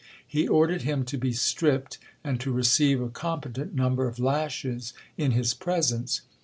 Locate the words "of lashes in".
4.07-5.29